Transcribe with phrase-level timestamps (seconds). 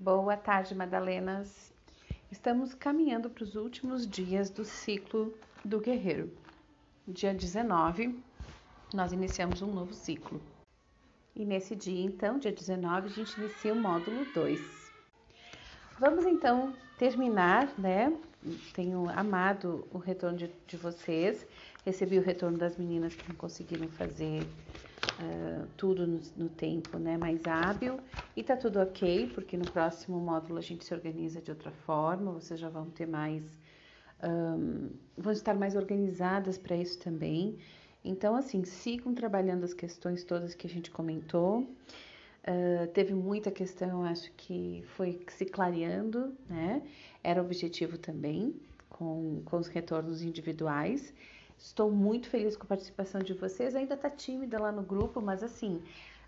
[0.00, 1.72] Boa tarde, Madalenas.
[2.30, 6.32] Estamos caminhando para os últimos dias do ciclo do guerreiro.
[7.06, 8.16] Dia 19,
[8.94, 10.40] nós iniciamos um novo ciclo.
[11.34, 14.60] E nesse dia, então, dia 19, a gente inicia o módulo 2.
[15.98, 18.16] Vamos então terminar, né?
[18.74, 21.44] Tenho amado o retorno de, de vocês,
[21.88, 27.16] recebi o retorno das meninas que não conseguiram fazer uh, tudo no, no, tempo né,
[27.16, 27.98] mais hábil
[28.36, 32.32] e tá tudo ok, porque no próximo módulo a gente se organiza de outra forma,
[32.32, 33.42] vocês já vão ter mais,
[34.22, 37.58] um, vão estar mais organizadas para isso também.
[38.04, 41.60] Então, assim, sigam trabalhando as questões todas que a gente comentou.
[41.60, 46.82] Uh, teve muita questão, acho que foi se clareando, né?
[47.24, 48.54] Era objetivo também,
[48.88, 51.12] com, com os retornos individuais.
[51.58, 53.74] Estou muito feliz com a participação de vocês.
[53.74, 55.82] Ainda está tímida lá no grupo, mas assim,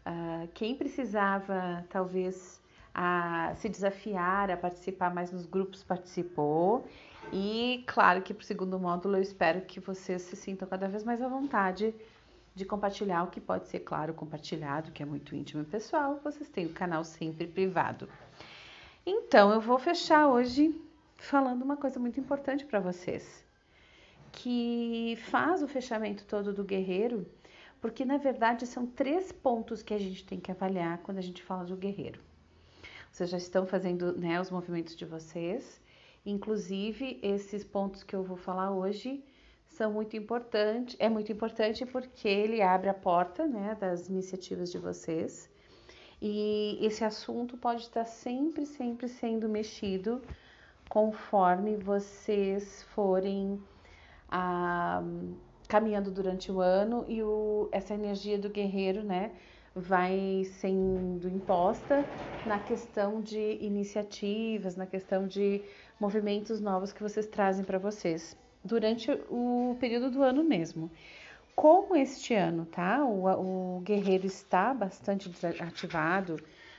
[0.04, 2.60] uh, quem precisava talvez
[2.92, 6.84] a se desafiar a participar mais nos grupos participou.
[7.32, 11.04] E claro que para o segundo módulo eu espero que vocês se sintam cada vez
[11.04, 11.94] mais à vontade
[12.52, 16.18] de compartilhar o que pode ser, claro, compartilhado, que é muito íntimo e pessoal.
[16.24, 18.08] Vocês têm o canal sempre privado.
[19.06, 20.74] Então, eu vou fechar hoje
[21.16, 23.48] falando uma coisa muito importante para vocês
[24.32, 27.26] que faz o fechamento todo do guerreiro,
[27.80, 31.42] porque na verdade são três pontos que a gente tem que avaliar quando a gente
[31.42, 32.20] fala do guerreiro.
[33.10, 35.80] Vocês já estão fazendo né, os movimentos de vocês,
[36.24, 39.24] inclusive esses pontos que eu vou falar hoje
[39.66, 44.78] são muito importantes, é muito importante porque ele abre a porta né, das iniciativas de
[44.78, 45.48] vocês.
[46.20, 50.20] E esse assunto pode estar sempre, sempre sendo mexido
[50.88, 53.62] conforme vocês forem
[54.30, 55.02] a,
[55.68, 59.32] caminhando durante o ano e o, essa energia do guerreiro, né,
[59.74, 62.04] vai sendo imposta
[62.46, 65.62] na questão de iniciativas, na questão de
[65.98, 70.90] movimentos novos que vocês trazem para vocês durante o período do ano mesmo.
[71.54, 73.04] Como este ano, tá?
[73.04, 75.30] O, o guerreiro está bastante
[75.60, 76.36] ativado,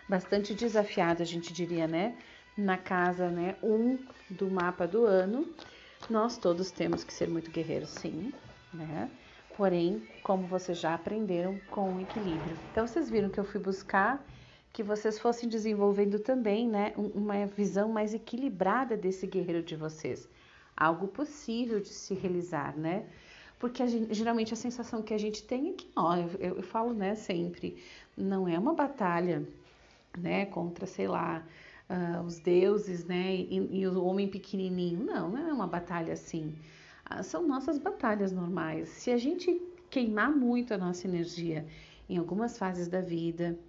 [0.10, 2.18] bastante desafiado, a gente diria, né?
[2.58, 3.56] Na casa, né?
[3.62, 3.98] Um
[4.30, 5.48] do mapa do ano.
[6.10, 8.34] Nós todos temos que ser muito guerreiros, sim,
[8.74, 9.10] né?
[9.54, 12.60] Porém, como vocês já aprenderam, com equilíbrio.
[12.72, 14.26] Então, vocês viram que eu fui buscar
[14.74, 20.30] que vocês fossem desenvolvendo também, né, uma visão mais equilibrada desse guerreiro de vocês.
[20.76, 23.06] Algo possível de se realizar, né?
[23.60, 26.56] Porque a gente, geralmente a sensação que a gente tem é que, ó, eu, eu,
[26.58, 27.84] eu falo, né, sempre,
[28.18, 29.46] não é uma batalha,
[30.18, 31.46] né, contra, sei lá,
[31.92, 35.04] uh, os deuses, né, e, e, o homem pequenininho.
[35.04, 36.56] Não, não é uma batalha assim.
[37.10, 38.88] Uh, são nossas batalhas normais.
[38.90, 41.66] Se a gente queimar muito a nossa energia
[42.10, 43.60] em algumas fases da vida,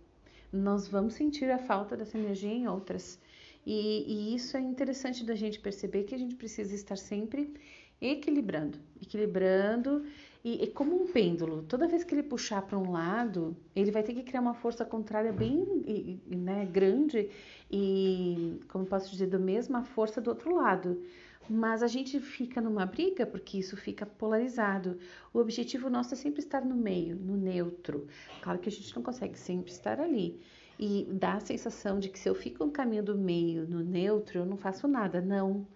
[0.52, 3.18] nós vamos sentir a falta dessa energia em outras.
[3.66, 7.54] E, e, isso é interessante da gente perceber que a gente precisa estar sempre
[8.00, 10.04] equilibrando, equilibrando
[10.44, 11.62] e, e como um pêndulo.
[11.62, 14.84] Toda vez que ele puxar para um lado, ele vai ter que criar uma força
[14.84, 17.30] contrária bem né, grande
[17.70, 21.00] e, como posso dizer, da mesma força do outro lado.
[21.48, 24.98] Mas a gente fica numa briga porque isso fica polarizado.
[25.32, 28.06] O objetivo nosso é sempre estar no meio, no neutro.
[28.40, 30.40] Claro que a gente não consegue sempre estar ali.
[30.78, 34.38] E dá a sensação de que se eu fico no caminho do meio, no neutro,
[34.38, 35.20] eu não faço nada.
[35.20, 35.66] Não.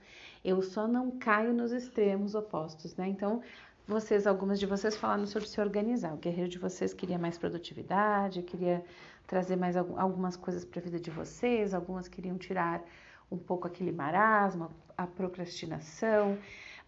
[0.45, 3.09] Eu só não caio nos extremos opostos, né?
[3.09, 3.43] Então,
[3.87, 6.13] vocês, algumas de vocês falaram sobre se organizar.
[6.13, 8.85] O guerreiro de vocês queria mais produtividade, queria
[9.27, 12.83] trazer mais algumas coisas para a vida de vocês, algumas queriam tirar
[13.31, 16.37] um pouco aquele marasmo, a procrastinação.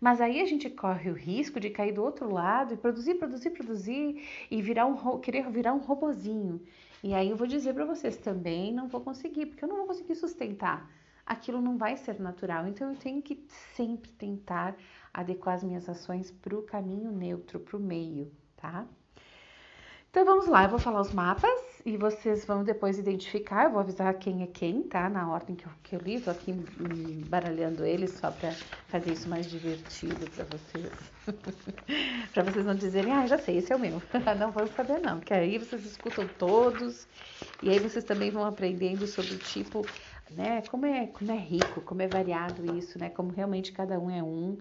[0.00, 3.50] Mas aí a gente corre o risco de cair do outro lado e produzir, produzir,
[3.50, 6.60] produzir e virar um querer virar um robozinho.
[7.02, 9.86] E aí eu vou dizer para vocês também não vou conseguir, porque eu não vou
[9.86, 10.88] conseguir sustentar.
[11.24, 12.66] Aquilo não vai ser natural.
[12.66, 13.44] Então eu tenho que
[13.74, 14.76] sempre tentar
[15.18, 18.86] adequar as minhas ações para o caminho neutro, para o meio, tá?
[20.10, 23.64] Então vamos lá, eu vou falar os mapas e vocês vão depois identificar.
[23.64, 25.08] Eu vou avisar quem é quem, tá?
[25.08, 26.52] Na ordem que eu, que eu li, tô aqui
[27.28, 28.52] baralhando eles só para
[28.86, 30.92] fazer isso mais divertido para vocês.
[32.32, 34.00] para vocês não dizerem, ah, já sei, esse é o meu.
[34.38, 37.06] não vão saber, não, que aí vocês escutam todos
[37.62, 39.84] e aí vocês também vão aprendendo sobre o tipo,
[40.30, 40.62] né?
[40.70, 43.10] Como é, como é rico, como é variado isso, né?
[43.10, 44.56] Como realmente cada um é um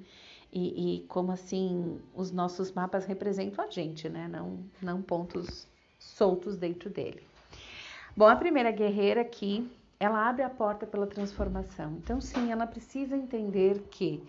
[0.58, 4.28] e, e, como assim os nossos mapas representam a gente, né?
[4.28, 5.68] Não, não pontos
[6.00, 7.22] soltos dentro dele.
[8.16, 9.70] Bom, a primeira guerreira aqui,
[10.00, 11.98] ela abre a porta pela transformação.
[12.04, 14.24] Então, sim, ela precisa entender que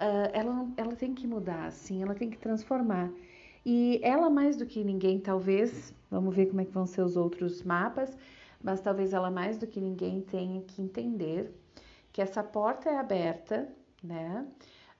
[0.00, 3.08] uh, ela, ela tem que mudar, sim, ela tem que transformar.
[3.64, 7.16] E ela, mais do que ninguém, talvez, vamos ver como é que vão ser os
[7.16, 8.16] outros mapas,
[8.60, 11.54] mas talvez ela mais do que ninguém tenha que entender
[12.12, 13.68] que essa porta é aberta,
[14.02, 14.44] né,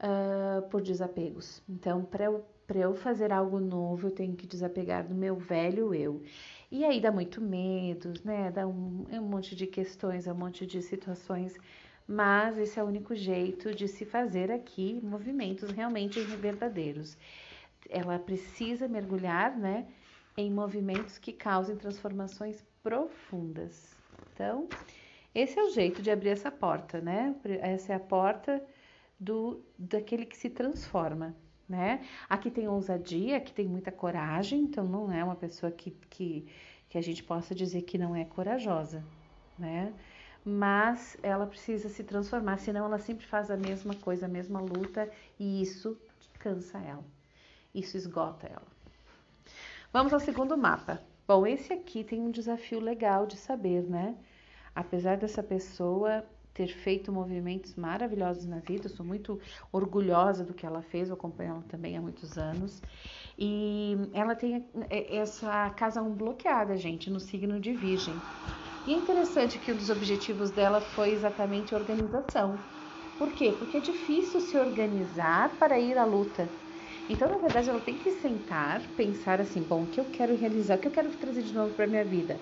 [0.00, 1.62] uh, por desapegos.
[1.68, 2.44] Então, para eu,
[2.74, 6.22] eu fazer algo novo, eu tenho que desapegar do meu velho eu.
[6.70, 10.80] E aí dá muito medo, né, dá um, um monte de questões, um monte de
[10.82, 11.56] situações
[12.10, 17.16] mas esse é o único jeito de se fazer aqui movimentos realmente verdadeiros.
[17.88, 19.86] Ela precisa mergulhar, né,
[20.36, 23.96] em movimentos que causem transformações profundas.
[24.32, 24.68] Então,
[25.32, 27.32] esse é o jeito de abrir essa porta, né?
[27.60, 28.60] Essa é a porta
[29.20, 31.36] do daquele que se transforma,
[31.68, 32.04] né?
[32.28, 36.46] Aqui tem ousadia, aqui tem muita coragem, então não é uma pessoa que, que,
[36.88, 39.04] que a gente possa dizer que não é corajosa,
[39.58, 39.92] né?
[40.44, 45.10] mas ela precisa se transformar, senão ela sempre faz a mesma coisa, a mesma luta
[45.38, 45.98] e isso
[46.38, 47.04] cansa ela,
[47.74, 48.66] isso esgota ela.
[49.92, 51.02] Vamos ao segundo mapa.
[51.26, 54.16] Bom, esse aqui tem um desafio legal de saber, né?
[54.74, 59.40] Apesar dessa pessoa ter feito movimentos maravilhosos na vida, eu sou muito
[59.72, 62.82] orgulhosa do que ela fez, eu acompanho ela também há muitos anos.
[63.38, 68.22] E ela tem essa casa 1 bloqueada, gente, no signo de Virgem.
[68.86, 72.64] E é interessante que um dos objetivos dela foi exatamente organização.
[73.16, 73.52] Por quê?
[73.52, 76.50] Porque é difícil se organizar para ir à luta.
[77.08, 80.76] Então, na verdade, ela tem que sentar, pensar assim: bom, o que eu quero realizar,
[80.76, 82.40] o que eu quero trazer de novo para minha vida?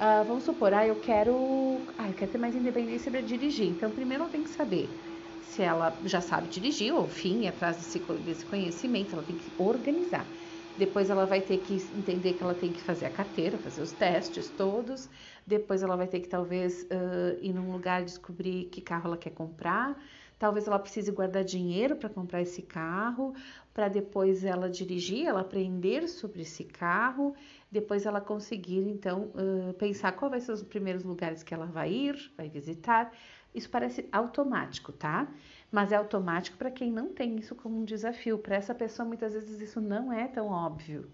[0.00, 3.66] Uh, vamos supor, ah, eu quero, ah, eu quero ter mais independência para dirigir.
[3.68, 4.96] Então, primeiro ela tem que saber
[5.40, 10.32] se ela já sabe dirigir, ou enfim, atrás desse, desse conhecimento, ela tem que organizar.
[10.76, 13.92] Depois ela vai ter que entender que ela tem que fazer a carteira, fazer os
[13.92, 15.10] testes todos.
[15.44, 19.30] Depois ela vai ter que talvez uh, ir num lugar descobrir que carro ela quer
[19.30, 20.00] comprar.
[20.38, 23.34] Talvez ela precise guardar dinheiro para comprar esse carro,
[23.74, 27.34] para depois ela dirigir, ela aprender sobre esse carro,
[27.70, 29.32] depois ela conseguir então
[29.78, 33.12] pensar qual vai ser os primeiros lugares que ela vai ir, vai visitar.
[33.54, 35.26] Isso parece automático, tá?
[35.70, 38.38] mas é automático para quem não tem isso como um desafio.
[38.38, 41.08] Para essa pessoa, muitas vezes isso não é tão óbvio.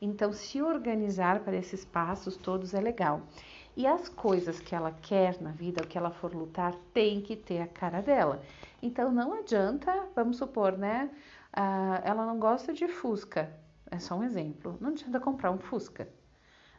[0.00, 3.26] Então, se organizar para esses passos todos é legal.
[3.78, 7.36] E as coisas que ela quer na vida, o que ela for lutar, tem que
[7.36, 8.42] ter a cara dela.
[8.82, 11.08] Então, não adianta, vamos supor, né?
[11.56, 13.48] Uh, ela não gosta de Fusca,
[13.88, 14.76] é só um exemplo.
[14.80, 16.08] Não adianta comprar um Fusca,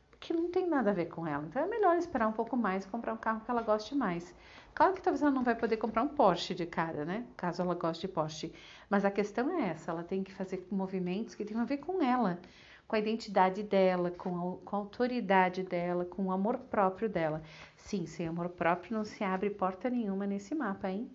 [0.10, 1.46] porque não tem nada a ver com ela.
[1.48, 4.36] Então, é melhor esperar um pouco mais e comprar um carro que ela goste mais.
[4.74, 7.26] Claro que talvez ela não vai poder comprar um Porsche de cara, né?
[7.38, 8.54] Caso ela goste de Porsche.
[8.90, 12.04] Mas a questão é essa: ela tem que fazer movimentos que tenham a ver com
[12.04, 12.42] ela,
[12.90, 17.40] com a identidade dela, com a, com a autoridade dela, com o amor próprio dela.
[17.78, 21.08] Sim, sem amor próprio não se abre porta nenhuma nesse mapa, hein?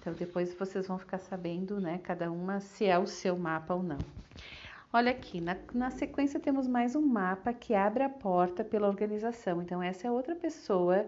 [0.00, 3.84] Então depois vocês vão ficar sabendo, né, cada uma se é o seu mapa ou
[3.84, 3.98] não.
[4.92, 9.62] Olha aqui, na, na sequência temos mais um mapa que abre a porta pela organização.
[9.62, 11.06] Então essa é outra pessoa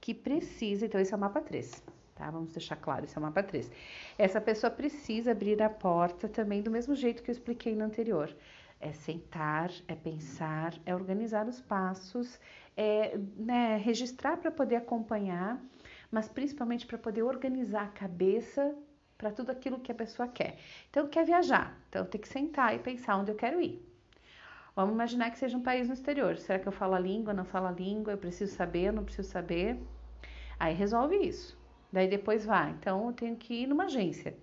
[0.00, 1.80] que precisa, então esse é o mapa 3,
[2.16, 2.28] tá?
[2.32, 3.70] Vamos deixar claro, esse é o mapa 3.
[4.18, 8.34] Essa pessoa precisa abrir a porta também do mesmo jeito que eu expliquei no anterior.
[8.80, 12.40] É sentar, é pensar, é organizar os passos,
[12.76, 15.60] é né, registrar para poder acompanhar,
[16.10, 18.74] mas principalmente para poder organizar a cabeça
[19.18, 20.56] para tudo aquilo que a pessoa quer.
[20.88, 23.86] Então, quer viajar, então tem que sentar e pensar onde eu quero ir.
[24.74, 26.38] Vamos imaginar que seja um país no exterior.
[26.38, 28.14] Será que eu falo a língua, não falo a língua?
[28.14, 29.78] Eu preciso saber, não preciso saber?
[30.58, 31.58] Aí resolve isso.
[31.92, 32.70] Daí depois vai.
[32.70, 34.34] Então eu tenho que ir numa agência.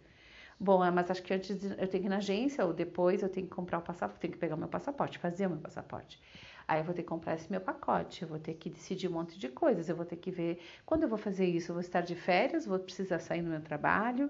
[0.59, 3.29] Bom, é, mas acho que antes eu tenho que ir na agência ou depois eu
[3.29, 6.19] tenho que comprar o passaporte, tenho que pegar o meu passaporte, fazer o meu passaporte.
[6.67, 9.11] Aí eu vou ter que comprar esse meu pacote, eu vou ter que decidir um
[9.11, 11.81] monte de coisas, eu vou ter que ver quando eu vou fazer isso, eu vou
[11.81, 14.29] estar de férias, vou precisar sair no meu trabalho.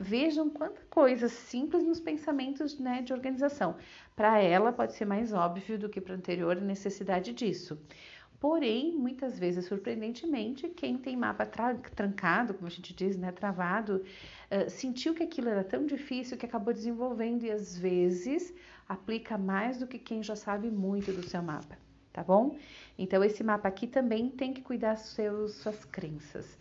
[0.00, 3.76] Vejam quanta coisa simples nos pensamentos né, de organização.
[4.14, 7.78] Para ela pode ser mais óbvio do que para o anterior a necessidade disso.
[8.40, 13.96] Porém, muitas vezes, surpreendentemente, quem tem mapa tra trancado, como a gente diz, né, travado,
[13.96, 18.54] uh, sentiu que aquilo era tão difícil que acabou desenvolvendo e às vezes
[18.88, 21.76] aplica mais do que quem já sabe muito do seu mapa,
[22.12, 22.56] tá bom?
[22.96, 26.56] Então, esse mapa aqui também tem que cuidar seus, suas crenças.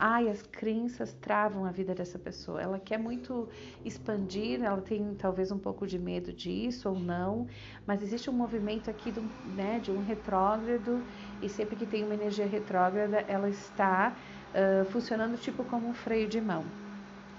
[0.00, 2.62] Ai, as crenças travam a vida dessa pessoa.
[2.62, 3.48] Ela quer muito
[3.84, 7.48] expandir, ela tem talvez um pouco de medo disso ou não,
[7.84, 11.04] mas existe um movimento aqui do, né, de um retrógrado
[11.40, 14.16] e sempre que tem uma energia retrógrada, ela está
[14.54, 16.72] uh, funcionando tipo como um freio de mão.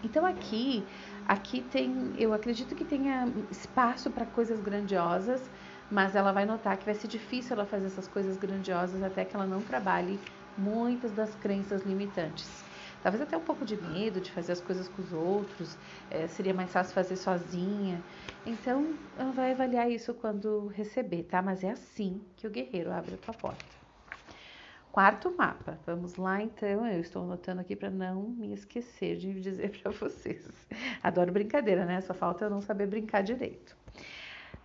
[0.01, 0.89] Então aqui,
[1.25, 5.51] aqui tem, eu acredito que tenha espaço para coisas grandiosas,
[5.89, 9.35] mas ela vai notar que vai ser difícil ela fazer essas coisas grandiosas até que
[9.35, 10.21] ela não trabalhe
[10.59, 12.63] muitas das crenças limitantes.
[13.01, 15.77] Talvez até um pouco de medo de fazer as coisas com os outros,
[16.11, 18.01] é, seria mais fácil fazer sozinha.
[18.45, 21.41] Então, ela vai avaliar isso quando receber, tá?
[21.41, 23.79] Mas é assim que o guerreiro abre a tua porta.
[24.91, 25.79] Quarto mapa.
[25.85, 26.85] Vamos lá, então.
[26.85, 30.45] Eu estou anotando aqui para não me esquecer de dizer para vocês.
[31.01, 32.01] Adoro brincadeira, né?
[32.01, 33.77] Só falta eu não saber brincar direito.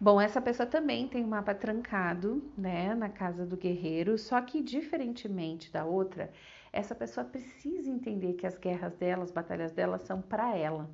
[0.05, 4.61] Bom, essa pessoa também tem um mapa trancado, né, na casa do guerreiro, só que
[4.61, 6.31] diferentemente da outra,
[6.71, 10.91] essa pessoa precisa entender que as guerras dela, as batalhas dela são para ela,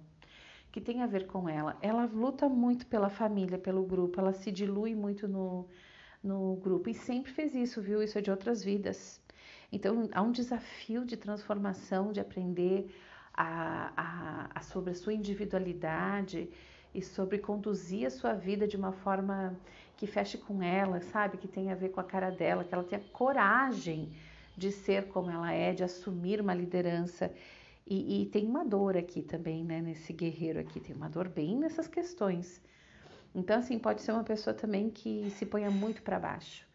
[0.71, 1.77] que tem a ver com ela.
[1.83, 5.67] Ela luta muito pela família, pelo grupo, ela se dilui muito no,
[6.23, 8.01] no grupo e sempre fez isso, viu?
[8.01, 9.21] Isso é de outras vidas.
[9.73, 12.95] Então, há um desafio de transformação, de aprender
[13.35, 16.49] a, a, a sobre a sua individualidade
[16.95, 19.57] e sobre conduzir a sua vida de uma forma
[19.97, 21.37] que feche com ela, sabe?
[21.37, 24.11] Que tenha a ver com a cara dela, que ela tenha coragem
[24.57, 27.33] de ser como ela é, de assumir uma liderança.
[27.87, 29.81] E, e, tem uma dor aqui também, né?
[29.81, 32.61] Nesse guerreiro aqui, tem uma dor bem nessas questões.
[33.35, 36.67] Então, assim, pode ser uma pessoa também que se ponha muito para baixo.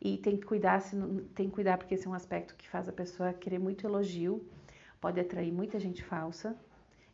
[0.00, 0.82] E tem que cuidar,
[1.34, 4.46] tem que cuidar porque esse é um aspecto que faz a pessoa querer muito elogio,
[5.00, 6.56] pode atrair muita gente falsa,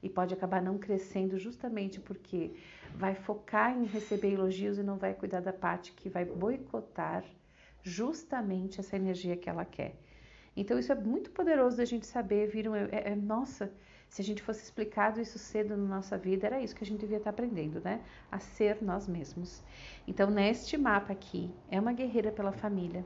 [0.05, 2.53] e pode acabar não crescendo justamente porque
[2.95, 7.25] vai focar em receber elogios e não vai cuidar da parte que vai boicotar
[7.83, 9.97] justamente essa energia que ela quer.
[10.55, 13.73] Então isso é muito poderoso da gente saber, viram, é, é, nossa,
[14.09, 17.01] se a gente fosse explicado isso cedo na nossa vida, era isso que a gente
[17.01, 18.03] devia estar aprendendo, né?
[18.31, 19.65] A ser nós mesmos.
[20.07, 23.05] Então, neste mapa aqui, é uma guerreira pela família.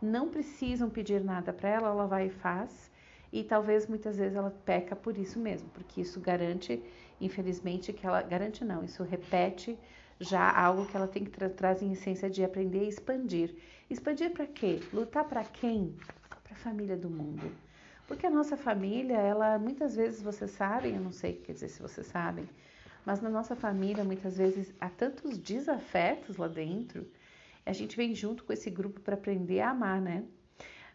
[0.00, 2.92] Não precisam pedir nada para ela, ela vai e faz
[3.34, 6.80] e talvez muitas vezes ela peca por isso mesmo, porque isso garante,
[7.20, 9.76] infelizmente, que ela garante não, isso repete
[10.20, 13.52] já algo que ela tem que tra traz em essência de aprender e expandir.
[13.90, 14.80] Expandir para quê?
[14.92, 15.96] Lutar para quem?
[16.44, 17.50] Para a família do mundo.
[18.06, 21.82] Porque a nossa família, ela muitas vezes vocês sabem, eu não sei, quer dizer, se
[21.82, 22.48] vocês sabem,
[23.04, 27.04] mas na nossa família muitas vezes há tantos desafetos lá dentro.
[27.66, 30.22] A gente vem junto com esse grupo para aprender a amar, né?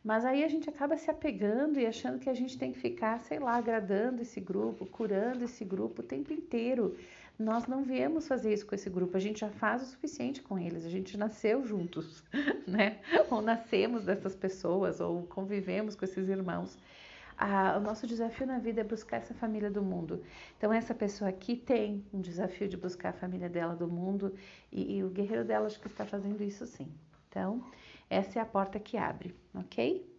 [0.03, 3.19] Mas aí a gente acaba se apegando e achando que a gente tem que ficar,
[3.19, 6.95] sei lá, agradando esse grupo, curando esse grupo o tempo inteiro.
[7.37, 10.59] Nós não viemos fazer isso com esse grupo, a gente já faz o suficiente com
[10.59, 12.23] eles, a gente nasceu juntos,
[12.67, 12.99] né?
[13.29, 16.77] Ou nascemos dessas pessoas, ou convivemos com esses irmãos.
[17.37, 20.21] Ah, o nosso desafio na vida é buscar essa família do mundo.
[20.57, 24.35] Então, essa pessoa aqui tem um desafio de buscar a família dela do mundo
[24.69, 26.91] e, e o guerreiro dela acho que está fazendo isso sim.
[27.29, 27.63] Então,
[28.09, 30.09] essa é a porta que abre, ok?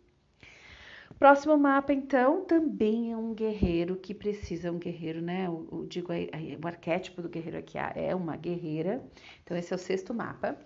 [1.21, 5.51] Próximo mapa, então, também é um guerreiro que precisa, um guerreiro, né?
[5.51, 9.05] O, digo, o arquétipo do guerreiro aqui é uma guerreira.
[9.45, 10.57] Então, esse é o sexto mapa.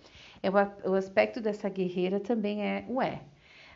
[0.40, 3.22] É o, o aspecto dessa guerreira também é o é.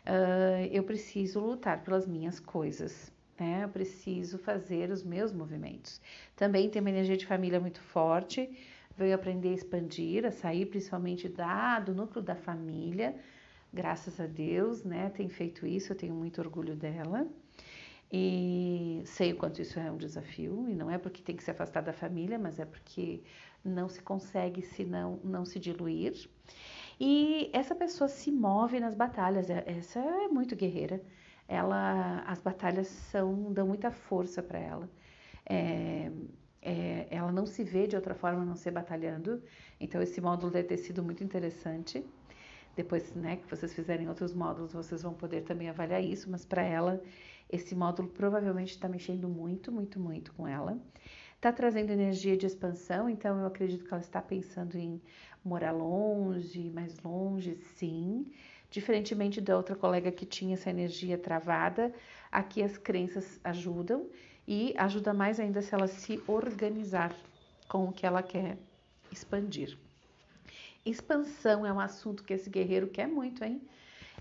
[0.05, 3.65] Uh, eu preciso lutar pelas minhas coisas, né?
[3.65, 5.99] Eu preciso fazer os meus movimentos.
[6.33, 8.49] Também tem uma energia de família muito forte.
[8.95, 13.15] Veio aprender a expandir, a sair principalmente da, do núcleo da família
[13.73, 17.27] graças a Deus, né, tem feito isso, eu tenho muito orgulho dela.
[18.11, 21.51] E sei o quanto isso é um desafio, e não é porque tem que se
[21.51, 23.21] afastar da família, mas é porque
[23.63, 26.27] não se consegue se não, não se diluir.
[26.99, 31.01] E essa pessoa se move nas batalhas, é, essa é muito guerreira.
[31.47, 34.89] Ela, as batalhas são, dão muita força para ela.
[35.45, 36.11] É,
[36.61, 39.41] é, ela não se vê de outra forma não ser batalhando,
[39.79, 42.05] então esse módulo deve ter sido muito interessante.
[42.79, 46.61] Depois, né, que vocês fizerem outros módulos, vocês vão poder também avaliar isso, mas para
[46.61, 47.03] ela,
[47.51, 50.79] esse módulo provavelmente está mexendo muito, muito, muito com ela.
[51.35, 55.01] Está trazendo energia de expansão, então eu acredito que ela está pensando em
[55.43, 58.31] morar longe, mais longe, sim.
[58.71, 61.93] Diferentemente da outra colega que tinha essa energia travada,
[62.31, 64.07] aqui as crenças ajudam
[64.47, 67.13] e ajuda mais ainda se ela se organizar
[67.67, 68.57] com o que ela quer
[69.11, 69.77] expandir.
[70.85, 73.61] Expansão é um assunto que esse guerreiro quer muito, hein?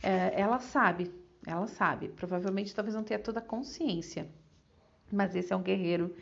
[0.02, 1.12] É, ela sabe,
[1.46, 2.08] ela sabe.
[2.08, 4.28] Provavelmente talvez não tenha toda a consciência,
[5.10, 6.14] mas esse é um guerreiro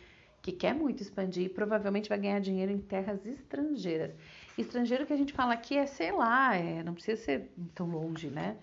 [0.42, 4.14] que quer muito expandir e provavelmente vai ganhar dinheiro em terras estrangeiras.
[4.56, 8.30] Estrangeiro que a gente fala aqui é, sei lá, é, não precisa ser tão longe,
[8.30, 8.56] né?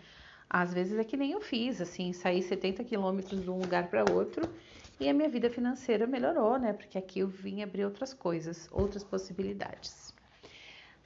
[0.50, 4.06] Às vezes é que nem eu fiz, assim, sair 70 quilômetros de um lugar para
[4.06, 4.54] outro
[5.00, 6.72] e a minha vida financeira melhorou, né?
[6.74, 10.13] Porque aqui eu vim abrir outras coisas, outras possibilidades.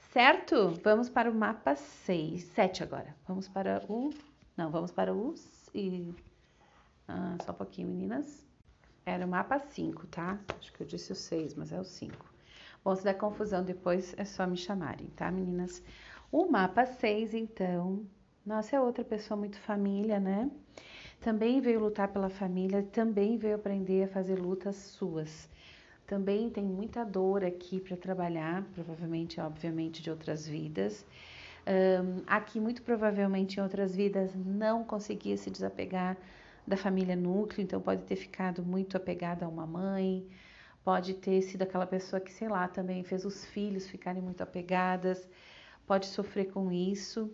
[0.08, 0.70] Certo?
[0.82, 3.14] Vamos para o mapa 6, 7 agora.
[3.26, 4.10] Vamos para o.
[4.56, 5.68] Não, vamos para os.
[5.74, 6.14] E...
[7.06, 8.46] Ah, só um pouquinho, meninas.
[9.04, 10.38] Era o mapa 5, tá?
[10.58, 12.24] Acho que eu disse o 6, mas é o 5.
[12.82, 15.82] Bom, se der confusão depois, é só me chamarem, tá, meninas?
[16.32, 18.06] O mapa 6, então.
[18.46, 20.50] Nossa, é outra pessoa muito família, né?
[21.20, 25.50] Também veio lutar pela família, também veio aprender a fazer lutas suas.
[26.08, 31.04] Também tem muita dor aqui para trabalhar, provavelmente, obviamente, de outras vidas.
[31.66, 36.16] Um, aqui, muito provavelmente, em outras vidas, não conseguia se desapegar
[36.66, 40.26] da família núcleo, então pode ter ficado muito apegada a uma mãe,
[40.82, 45.28] pode ter sido aquela pessoa que, sei lá, também fez os filhos ficarem muito apegadas,
[45.86, 47.30] pode sofrer com isso.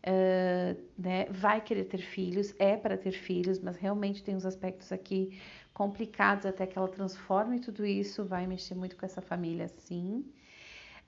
[0.00, 4.92] Uh, né, vai querer ter filhos, é para ter filhos, mas realmente tem uns aspectos
[4.92, 5.38] aqui
[5.72, 10.24] complicados até que ela transforme tudo isso, vai mexer muito com essa família, sim.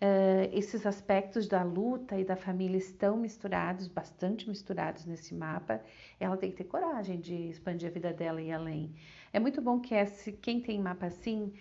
[0.02, 5.80] Uh, esses aspectos da luta e da família estão misturados, bastante misturados nesse mapa.
[6.18, 8.92] Ela tem que ter coragem de expandir a vida dela e além.
[9.32, 11.52] É muito bom que esse, quem tem mapa assim,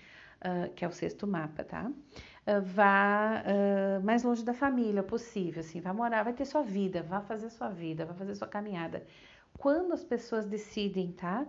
[0.43, 1.91] uh, que é o sexto mapa, tá?
[1.91, 3.43] Uh, vá
[4.03, 7.69] mais longe da família possível, assim, vá morar, vai ter sua vida, vá fazer sua
[7.69, 9.05] vida, vá fazer sua caminhada.
[9.55, 11.45] Quando as pessoas decidem, tá?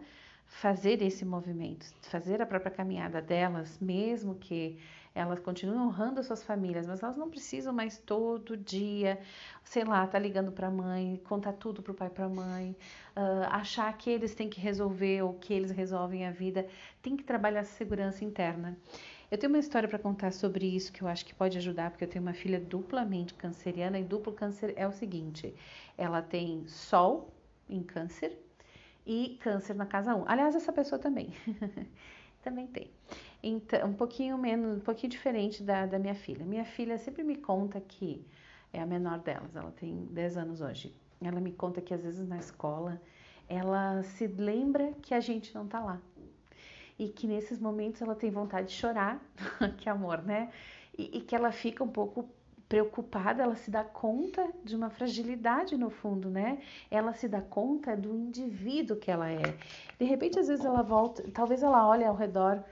[0.60, 4.78] Fazer esse movimento, fazer a própria caminhada delas, mesmo que
[5.14, 9.18] elas continuam honrando as suas famílias, mas elas não precisam mais todo dia,
[9.64, 12.76] sei lá, tá ligando para a mãe, contar tudo para o pai para a mãe,
[13.16, 16.66] uh, achar que eles têm que resolver ou que eles resolvem a vida,
[17.02, 18.78] tem que trabalhar essa segurança interna.
[19.30, 22.04] Eu tenho uma história para contar sobre isso que eu acho que pode ajudar, porque
[22.04, 25.54] eu tenho uma filha duplamente canceriana e duplo câncer é o seguinte:
[25.96, 27.32] ela tem Sol
[27.68, 28.41] em Câncer
[29.06, 30.24] e Câncer na casa 1.
[30.26, 31.32] Aliás, essa pessoa também.
[32.42, 32.90] também tem.
[33.42, 36.44] Então, um pouquinho menos, um pouquinho diferente da, da minha filha.
[36.44, 38.24] Minha filha sempre me conta que
[38.72, 40.94] é a menor delas, ela tem 10 anos hoje.
[41.20, 43.00] Ela me conta que às vezes na escola
[43.48, 46.00] ela se lembra que a gente não tá lá.
[46.98, 49.20] E que nesses momentos ela tem vontade de chorar,
[49.78, 50.50] que amor, né?
[50.96, 52.28] E, e que ela fica um pouco
[52.72, 56.58] preocupada, ela se dá conta de uma fragilidade no fundo, né?
[56.90, 59.42] Ela se dá conta do indivíduo que ela é.
[59.98, 62.64] De repente, às vezes ela volta, talvez ela olhe ao redor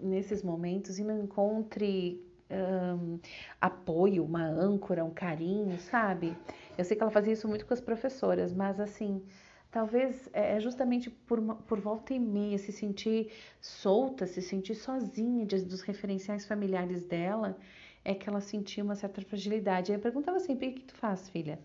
[0.00, 2.20] nesses momentos e não encontre
[2.50, 3.20] um,
[3.60, 6.36] apoio, uma âncora, um carinho, sabe?
[6.76, 9.22] Eu sei que ela fazia isso muito com as professoras, mas assim,
[9.70, 13.30] talvez é, é justamente por, por volta e meia se sentir
[13.60, 17.56] solta, se sentir sozinha dos referenciais familiares dela
[18.04, 19.92] é que ela sentia uma certa fragilidade.
[19.92, 21.58] Eu perguntava sempre, o que tu faz, filha?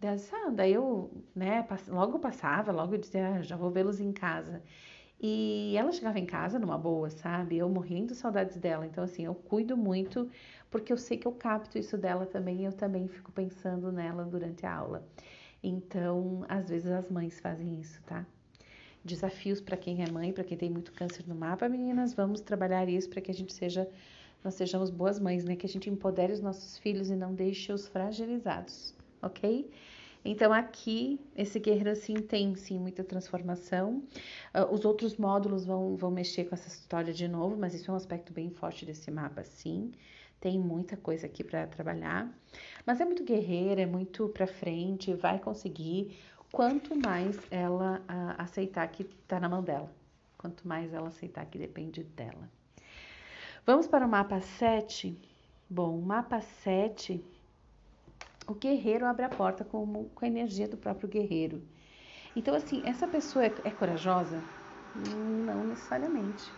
[0.00, 4.12] Daí, ah, daí eu, né, logo passava, logo eu dizia, ah, já vou vê-los em
[4.12, 4.62] casa.
[5.20, 7.56] E ela chegava em casa numa boa, sabe?
[7.56, 8.84] Eu morrendo de saudades dela.
[8.84, 10.28] Então, assim, eu cuido muito,
[10.70, 14.24] porque eu sei que eu capto isso dela também e eu também fico pensando nela
[14.24, 15.06] durante a aula.
[15.62, 18.26] Então, às vezes as mães fazem isso, tá?
[19.04, 22.88] Desafios para quem é mãe, para quem tem muito câncer no mapa, meninas, vamos trabalhar
[22.88, 23.88] isso para que a gente seja
[24.44, 25.56] nós sejamos boas mães, né?
[25.56, 29.70] Que a gente empodere os nossos filhos e não deixe-os fragilizados, ok?
[30.24, 34.04] Então, aqui, esse guerreiro, assim, tem, sim, muita transformação.
[34.54, 37.94] Uh, os outros módulos vão, vão mexer com essa história de novo, mas isso é
[37.94, 39.90] um aspecto bem forte desse mapa, sim.
[40.40, 42.32] Tem muita coisa aqui para trabalhar.
[42.86, 46.16] Mas é muito guerreira, é muito para frente, vai conseguir.
[46.52, 49.90] Quanto mais ela uh, aceitar que tá na mão dela.
[50.38, 52.48] Quanto mais ela aceitar que depende dela.
[53.64, 55.16] Vamos para o mapa 7.
[55.70, 57.24] Bom, mapa 7,
[58.48, 61.62] o guerreiro abre a porta com, com a energia do próprio guerreiro.
[62.34, 64.42] Então, assim, essa pessoa é, é corajosa?
[64.92, 66.52] Não necessariamente.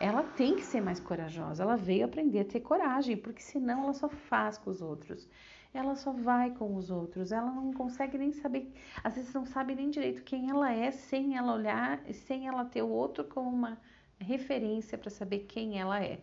[0.00, 1.62] Ela tem que ser mais corajosa.
[1.62, 5.28] Ela veio aprender a ter coragem, porque senão ela só faz com os outros.
[5.72, 7.30] Ela só vai com os outros.
[7.30, 8.74] Ela não consegue nem saber,
[9.04, 12.82] às vezes não sabe nem direito quem ela é, sem ela olhar, sem ela ter
[12.82, 13.78] o outro como uma
[14.22, 16.20] referência para saber quem ela é.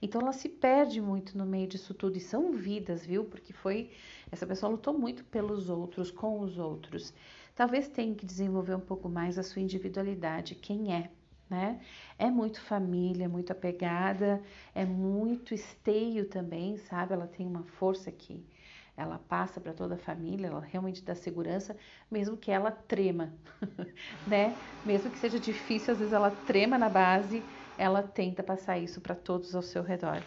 [0.00, 3.24] Então ela se perde muito no meio disso tudo e são vidas, viu?
[3.24, 3.90] Porque foi
[4.30, 7.12] essa pessoa lutou muito pelos outros, com os outros.
[7.54, 11.10] Talvez tenha que desenvolver um pouco mais a sua individualidade, quem é,
[11.48, 11.80] né?
[12.18, 14.42] É muito família, muito apegada,
[14.74, 17.12] é muito esteio também, sabe?
[17.12, 18.44] Ela tem uma força aqui
[18.96, 21.76] ela passa para toda a família, ela realmente dá segurança,
[22.10, 23.32] mesmo que ela trema,
[24.26, 24.54] né?
[24.84, 27.42] Mesmo que seja difícil, às vezes ela trema na base,
[27.78, 30.22] ela tenta passar isso para todos ao seu redor.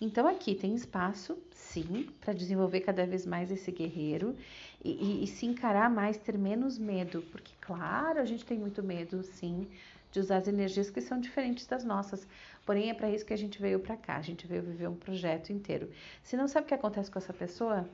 [0.00, 4.34] Então aqui tem espaço, sim, para desenvolver cada vez mais esse guerreiro
[4.82, 8.82] e, e, e, se encarar mais, ter menos medo, porque claro, a gente tem muito
[8.82, 9.68] medo, sim,
[10.10, 12.26] de usar as energias que são diferentes das nossas.
[12.64, 14.96] Porém, é para isso que a gente veio para cá, a gente veio viver um
[14.96, 15.90] projeto inteiro.
[16.22, 17.86] Se não sabe o que acontece com essa pessoa,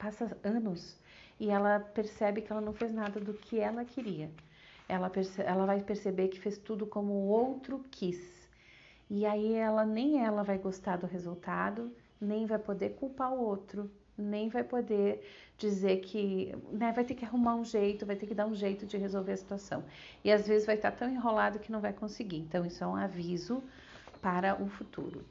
[0.00, 0.96] passa anos
[1.38, 4.30] e ela percebe que ela não fez nada do que ela queria.
[4.88, 8.48] Ela, ela vai perceber que fez tudo como o outro quis.
[9.08, 13.90] E aí ela nem ela vai gostar do resultado, nem vai poder culpar o outro,
[14.16, 15.24] nem vai poder
[15.56, 18.86] dizer que né, vai ter que arrumar um jeito, vai ter que dar um jeito
[18.86, 19.84] de resolver a situação.
[20.24, 22.38] E às vezes vai estar tão enrolado que não vai conseguir.
[22.38, 23.62] Então, isso é um aviso
[24.20, 25.24] para o futuro.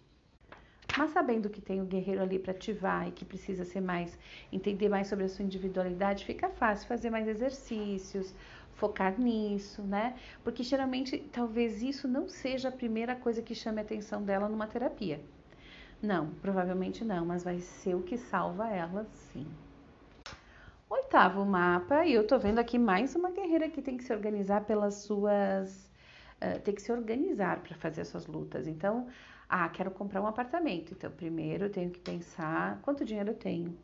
[0.99, 4.19] Mas sabendo que tem o guerreiro ali para ativar e que precisa ser mais,
[4.51, 8.35] entender mais sobre a sua individualidade, fica fácil fazer mais exercícios,
[8.73, 10.17] focar nisso, né?
[10.43, 14.67] Porque geralmente talvez isso não seja a primeira coisa que chame a atenção dela numa
[14.67, 15.21] terapia.
[16.01, 19.47] Não, provavelmente não, mas vai ser o que salva ela, sim.
[20.89, 24.65] Oitavo mapa, e eu tô vendo aqui mais uma guerreira que tem que se organizar
[24.65, 25.89] pelas suas.
[26.41, 28.67] Uh, tem que se organizar para fazer as suas lutas.
[28.67, 29.07] Então,
[29.49, 30.93] ah, quero comprar um apartamento.
[30.93, 33.75] Então, primeiro eu tenho que pensar quanto dinheiro eu tenho.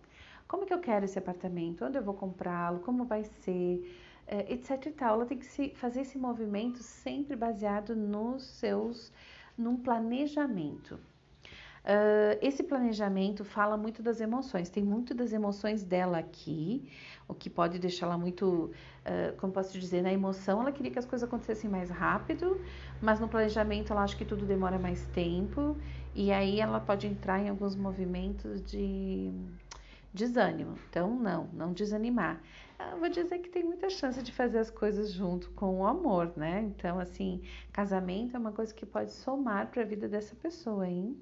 [0.48, 1.84] Como que eu quero esse apartamento?
[1.84, 2.80] Onde eu vou comprá-lo?
[2.82, 3.80] Como vai ser?
[4.28, 5.16] Uh, etc e tal.
[5.16, 9.12] Ela tem que se, fazer esse movimento sempre baseado nos seus,
[9.58, 11.00] num planejamento.
[11.86, 16.90] Uh, esse planejamento fala muito das emoções, tem muito das emoções dela aqui,
[17.28, 18.72] o que pode deixá-la muito,
[19.06, 22.60] uh, como posso dizer, na emoção ela queria que as coisas acontecessem mais rápido,
[23.00, 25.78] mas no planejamento ela acha que tudo demora mais tempo,
[26.16, 29.32] e aí ela pode entrar em alguns movimentos de
[30.12, 30.80] desânimo.
[30.90, 32.42] Então, não, não desanimar.
[32.92, 36.34] Eu vou dizer que tem muita chance de fazer as coisas junto com o amor,
[36.36, 36.62] né?
[36.62, 41.16] Então, assim, casamento é uma coisa que pode somar para a vida dessa pessoa, hein?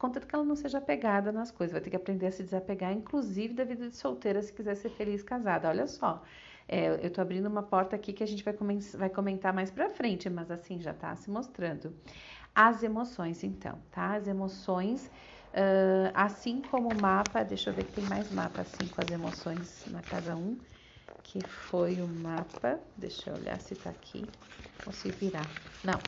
[0.00, 2.92] Contanto que ela não seja apegada nas coisas, vai ter que aprender a se desapegar,
[2.92, 5.68] inclusive da vida de solteira, se quiser ser feliz casada.
[5.68, 6.22] Olha só,
[6.66, 8.54] é, eu estou abrindo uma porta aqui que a gente vai,
[8.94, 11.94] vai comentar mais para frente, mas assim já está se mostrando.
[12.54, 14.14] As emoções, então, tá?
[14.14, 15.06] As emoções,
[15.52, 19.10] uh, assim como o mapa, deixa eu ver que tem mais mapa assim com as
[19.10, 20.58] emoções na casa 1,
[21.22, 24.24] que foi o mapa, deixa eu olhar se tá aqui,
[24.86, 25.46] ou se virar.
[25.84, 26.00] Não,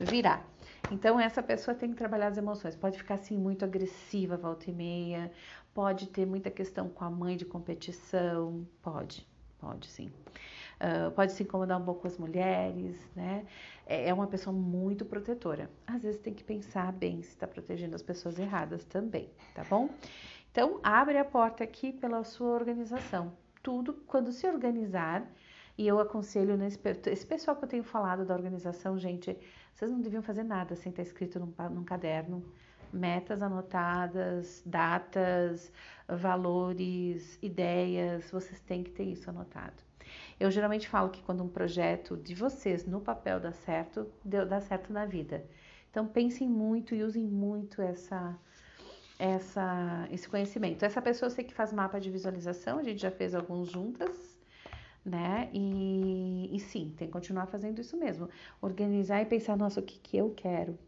[0.00, 0.53] virar.
[0.90, 2.76] Então, essa pessoa tem que trabalhar as emoções.
[2.76, 5.30] Pode ficar assim muito agressiva, volta e meia,
[5.72, 9.26] pode ter muita questão com a mãe de competição, pode,
[9.58, 10.12] pode sim.
[10.74, 13.46] Uh, pode se incomodar um pouco com as mulheres, né?
[13.86, 15.70] É, é uma pessoa muito protetora.
[15.86, 19.88] Às vezes tem que pensar bem se está protegendo as pessoas erradas também, tá bom?
[20.50, 23.32] Então, abre a porta aqui pela sua organização.
[23.62, 25.26] Tudo, quando se organizar,
[25.76, 29.36] e eu aconselho nesse esse pessoal que eu tenho falado da organização, gente,
[29.74, 32.44] vocês não deviam fazer nada sem estar escrito num, num caderno.
[32.92, 35.72] Metas anotadas, datas,
[36.08, 39.82] valores, ideias, vocês têm que ter isso anotado.
[40.38, 44.92] Eu geralmente falo que quando um projeto de vocês no papel dá certo, dá certo
[44.92, 45.44] na vida.
[45.90, 48.38] Então pensem muito e usem muito essa,
[49.18, 50.84] essa, esse conhecimento.
[50.84, 54.33] Essa pessoa eu sei que faz mapa de visualização, a gente já fez alguns juntas,
[55.04, 55.50] né?
[55.52, 58.28] E, e sim, tem que continuar fazendo isso mesmo.
[58.60, 60.78] Organizar e pensar, nossa, o que, que eu quero?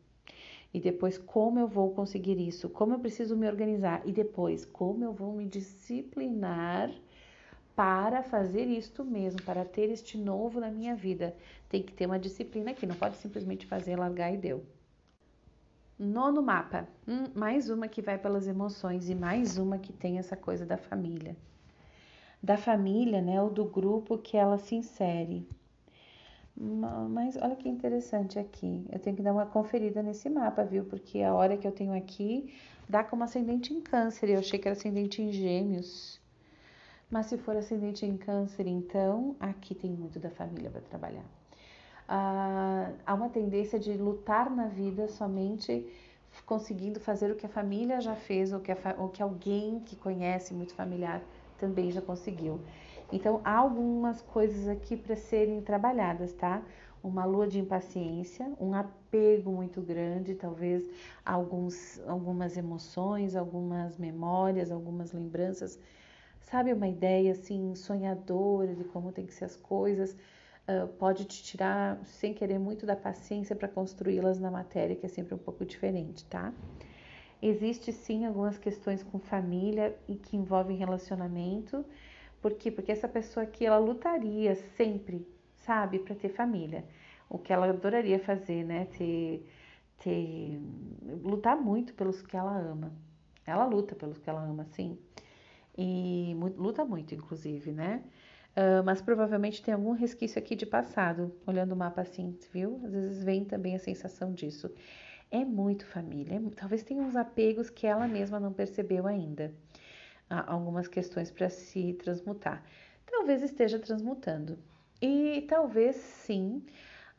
[0.72, 2.68] E depois, como eu vou conseguir isso?
[2.68, 4.02] Como eu preciso me organizar?
[4.04, 6.90] E depois, como eu vou me disciplinar
[7.74, 11.36] para fazer isto mesmo, para ter este novo na minha vida?
[11.68, 14.64] Tem que ter uma disciplina aqui, não pode simplesmente fazer, largar e deu.
[15.98, 20.36] Nono mapa, hum, mais uma que vai pelas emoções e mais uma que tem essa
[20.36, 21.34] coisa da família
[22.46, 25.44] da família, né, ou do grupo que ela se insere.
[26.56, 28.86] Mas olha que interessante aqui.
[28.90, 30.84] Eu tenho que dar uma conferida nesse mapa, viu?
[30.84, 32.54] Porque a hora que eu tenho aqui
[32.88, 34.30] dá como ascendente em câncer.
[34.30, 36.20] Eu achei que era ascendente em gêmeos.
[37.10, 41.24] Mas se for ascendente em câncer, então aqui tem muito da família para trabalhar.
[42.08, 45.84] Ah, há uma tendência de lutar na vida somente
[46.46, 49.96] conseguindo fazer o que a família já fez ou que, a, ou que alguém que
[49.96, 51.20] conhece muito familiar
[51.56, 52.60] também já conseguiu.
[53.12, 56.62] Então, há algumas coisas aqui para serem trabalhadas, tá?
[57.02, 60.88] Uma lua de impaciência, um apego muito grande, talvez
[61.24, 65.78] alguns, algumas emoções, algumas memórias, algumas lembranças,
[66.40, 66.72] sabe?
[66.72, 70.16] Uma ideia assim sonhadora de como tem que ser as coisas,
[70.68, 75.08] uh, pode te tirar sem querer muito da paciência para construí-las na matéria, que é
[75.08, 76.52] sempre um pouco diferente, tá?
[77.40, 81.84] Existe sim algumas questões com família e que envolvem relacionamento.
[82.40, 82.70] Por quê?
[82.70, 86.84] Porque essa pessoa aqui ela lutaria sempre, sabe, para ter família.
[87.28, 88.86] O que ela adoraria fazer, né?
[88.86, 89.46] Ter,
[89.98, 90.60] ter
[91.22, 92.92] lutar muito pelos que ela ama.
[93.44, 94.98] Ela luta pelos que ela ama, sim.
[95.76, 98.02] E luta muito, inclusive, né?
[98.56, 102.80] Uh, mas provavelmente tem algum resquício aqui de passado, olhando o mapa assim, viu?
[102.84, 104.72] Às vezes vem também a sensação disso.
[105.30, 106.36] É muito família.
[106.36, 109.52] É, talvez tenha uns apegos que ela mesma não percebeu ainda.
[110.30, 112.62] Há algumas questões para se transmutar.
[113.06, 114.58] Talvez esteja transmutando.
[115.00, 116.64] E talvez sim,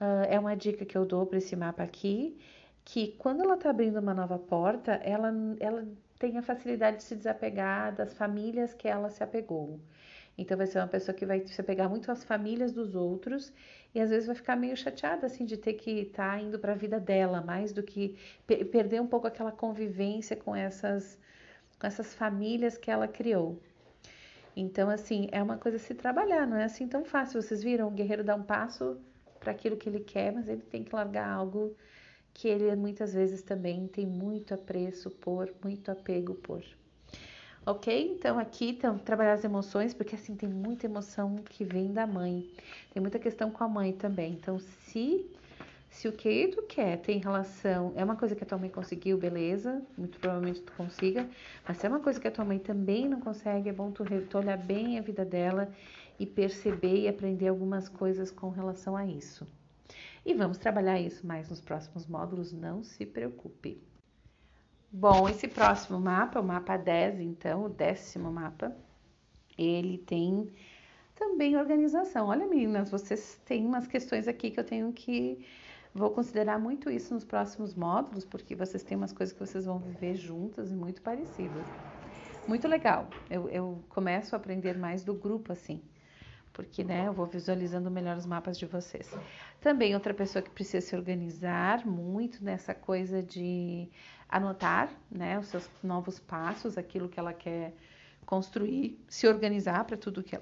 [0.01, 2.37] uh, é uma dica que eu dou para esse mapa aqui,
[2.83, 5.85] que quando ela está abrindo uma nova porta, ela, ela
[6.17, 9.79] tem a facilidade de se desapegar das famílias que ela se apegou.
[10.37, 13.51] Então vai ser uma pessoa que vai se pegar muito as famílias dos outros
[13.93, 16.73] e às vezes vai ficar meio chateada assim de ter que estar tá indo para
[16.73, 18.15] a vida dela, mais do que
[18.71, 21.17] perder um pouco aquela convivência com essas
[21.79, 23.59] com essas famílias que ela criou.
[24.55, 27.41] Então assim, é uma coisa se trabalhar, não é assim tão fácil.
[27.41, 28.99] Vocês viram, o guerreiro dá um passo
[29.39, 31.75] para aquilo que ele quer, mas ele tem que largar algo
[32.33, 36.63] que ele muitas vezes também tem muito apreço por, muito apego por
[37.67, 38.15] ok?
[38.17, 42.49] Então aqui então, trabalhar as emoções, porque assim tem muita emoção que vem da mãe,
[42.93, 44.33] tem muita questão com a mãe também.
[44.33, 45.29] Então, se
[45.89, 49.17] se o que tu quer tem relação, é uma coisa que a tua mãe conseguiu,
[49.17, 51.27] beleza, muito provavelmente tu consiga,
[51.67, 54.03] mas se é uma coisa que a tua mãe também não consegue, é bom tu,
[54.29, 55.69] tu olhar bem a vida dela
[56.19, 59.47] e perceber e aprender algumas coisas com relação a isso.
[60.25, 63.81] E vamos trabalhar isso mais nos próximos módulos, não se preocupe.
[64.91, 68.75] Bom, esse próximo mapa, o mapa 10, então, o décimo mapa,
[69.57, 70.49] ele tem
[71.13, 72.27] também organização.
[72.27, 75.45] Olha, meninas, vocês têm umas questões aqui que eu tenho que.
[75.93, 79.79] Vou considerar muito isso nos próximos módulos, porque vocês têm umas coisas que vocês vão
[79.79, 81.65] viver juntas e muito parecidas.
[82.47, 83.09] Muito legal.
[83.29, 85.81] Eu, eu começo a aprender mais do grupo assim
[86.57, 89.07] porque né, eu vou visualizando melhor os mapas de vocês.
[89.61, 93.87] Também outra pessoa que precisa se organizar muito nessa coisa de
[94.29, 97.73] anotar né, os seus novos passos, aquilo que ela quer
[98.25, 100.37] construir, se organizar para tudo que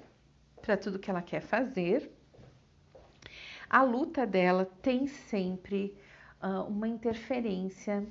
[0.60, 2.10] para tudo que ela quer fazer.
[3.70, 5.96] A luta dela tem sempre
[6.42, 8.04] uh, uma interferência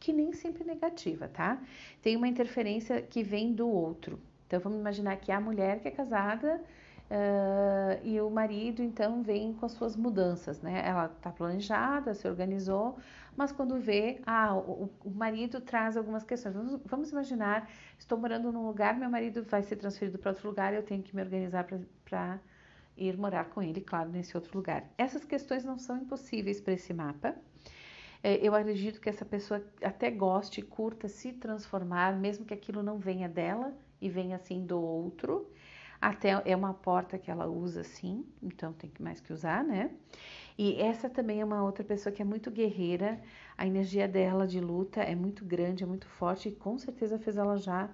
[0.00, 1.62] que nem sempre é negativa, tá?
[2.02, 4.18] Tem uma interferência que vem do outro.
[4.46, 6.60] Então vamos imaginar que a mulher que é casada
[7.10, 10.80] Uh, e o marido então vem com as suas mudanças, né?
[10.86, 12.98] Ela está planejada, se organizou,
[13.36, 16.54] mas quando vê, ah, o, o marido traz algumas questões.
[16.54, 17.68] Vamos, vamos, imaginar,
[17.98, 21.14] estou morando num lugar, meu marido vai ser transferido para outro lugar, eu tenho que
[21.16, 21.66] me organizar
[22.04, 22.38] para
[22.96, 24.88] ir morar com ele, claro, nesse outro lugar.
[24.96, 27.34] Essas questões não são impossíveis para esse mapa.
[28.22, 32.98] É, eu acredito que essa pessoa até goste, curta se transformar, mesmo que aquilo não
[32.98, 35.50] venha dela e venha assim do outro.
[36.00, 39.90] Até é uma porta que ela usa assim, então tem mais que usar, né?
[40.58, 43.20] E essa também é uma outra pessoa que é muito guerreira,
[43.56, 47.36] a energia dela de luta é muito grande, é muito forte e com certeza fez
[47.36, 47.90] ela já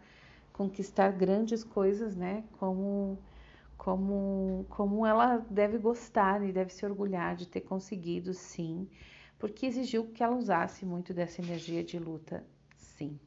[0.53, 2.45] conquistar grandes coisas, né?
[2.59, 3.19] Como
[3.79, 8.89] como como ela deve gostar e deve se orgulhar de ter conseguido, sim,
[9.39, 12.45] porque exigiu que ela usasse muito dessa energia de luta,
[12.77, 13.19] sim.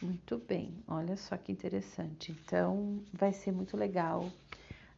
[0.00, 2.30] Muito bem, olha só que interessante.
[2.30, 4.30] Então, vai ser muito legal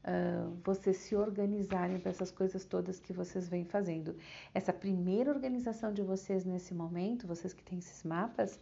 [0.05, 4.15] uh, vocês se organizarem para essas coisas todas que vocês vêm fazendo.
[4.53, 8.61] Essa primeira organização de vocês nesse momento, vocês que têm esses mapas,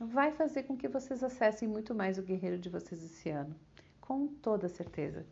[0.00, 3.54] vai fazer com que vocês acessem muito mais o guerreiro de vocês esse ano,
[4.00, 5.26] com toda certeza.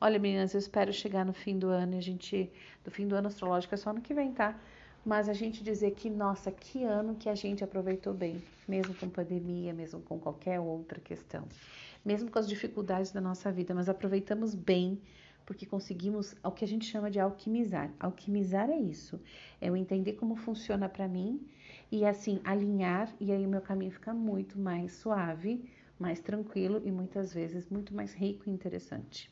[0.00, 2.52] Olha, meninas, eu espero chegar no fim do ano e a gente,
[2.84, 4.58] do fim do ano astrológico é só ano que vem, tá?
[5.06, 9.08] Mas a gente dizer que, nossa, que ano que a gente aproveitou bem, mesmo com
[9.08, 11.46] pandemia, mesmo com qualquer outra questão,
[12.04, 15.00] mesmo com as dificuldades da nossa vida, mas aproveitamos bem
[15.46, 17.88] porque conseguimos o que a gente chama de alquimizar.
[18.00, 19.20] Alquimizar é isso,
[19.60, 21.40] é eu entender como funciona para mim
[21.88, 26.90] e assim alinhar e aí o meu caminho fica muito mais suave, mais tranquilo e
[26.90, 29.30] muitas vezes muito mais rico e interessante.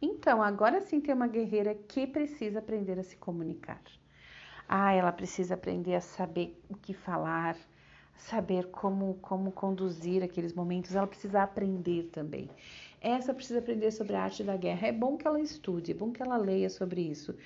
[0.00, 3.82] Então, agora sim tem uma guerreira que precisa aprender a se comunicar.
[4.74, 7.58] Ah, ela precisa aprender a saber o que falar,
[8.16, 12.48] saber como, como conduzir aqueles momentos, ela precisa aprender também.
[12.98, 14.86] Essa precisa aprender sobre a arte da guerra.
[14.86, 17.36] É bom que ela estude, é bom que ela leia sobre isso.